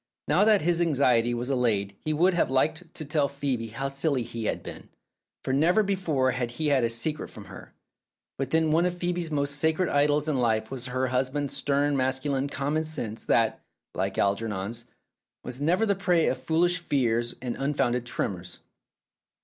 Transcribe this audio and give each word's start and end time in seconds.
Now 0.27 0.43
that 0.45 0.63
his 0.63 0.81
anxiety 0.81 1.31
was 1.35 1.51
allayed 1.51 1.95
he 2.05 2.11
would 2.11 2.33
have 2.33 2.49
liked 2.49 2.91
to 2.95 3.05
tell 3.05 3.29
Phcebe 3.29 3.73
how 3.73 3.87
silly 3.87 4.23
he 4.23 4.45
had 4.45 4.63
been, 4.63 4.89
for 5.43 5.53
never 5.53 5.83
before 5.83 6.31
had 6.31 6.49
he 6.57 6.69
had 6.69 6.83
a 6.83 6.89
secret 6.89 7.27
from 7.29 7.45
her. 7.45 7.75
But 8.39 8.49
then 8.49 8.71
one 8.71 8.87
of 8.87 8.97
Phoebe's 8.97 9.29
most 9.29 9.57
sacred 9.57 9.89
idols 9.89 10.27
in 10.27 10.39
life 10.39 10.71
was 10.71 10.87
her 10.87 11.09
husband's 11.09 11.55
stern 11.55 11.95
masculine 11.95 12.49
common 12.49 12.83
sense 12.83 13.21
that 13.25 13.61
(like 13.93 14.17
Algernon's) 14.17 14.85
was 15.43 15.61
never 15.61 15.85
the 15.85 15.93
prey 15.93 16.25
of 16.25 16.41
foolish 16.41 16.79
fears 16.79 17.35
and 17.39 17.55
unfounded 17.55 18.07
tremors. 18.07 18.57